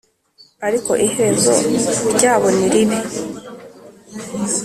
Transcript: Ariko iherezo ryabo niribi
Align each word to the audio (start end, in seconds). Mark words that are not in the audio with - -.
Ariko 0.67 0.91
iherezo 1.05 1.53
ryabo 2.15 2.47
niribi 2.57 2.97